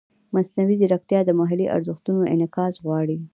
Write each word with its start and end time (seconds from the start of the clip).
مصنوعي 0.33 0.75
ځیرکتیا 0.79 1.19
د 1.25 1.29
محلي 1.39 1.65
ارزښتونو 1.75 2.21
انعکاس 2.33 2.73
غواړي. 2.85 3.17